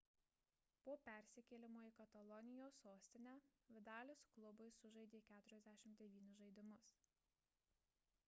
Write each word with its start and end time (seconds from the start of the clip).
po 0.85 0.93
persikėlimo 1.07 1.81
į 1.89 1.89
katalonijos 1.97 2.79
sostinę 2.85 3.33
vidalis 3.75 4.23
klubui 4.37 4.69
sužaidė 4.79 5.21
49 5.29 6.33
žaidimus 6.41 6.89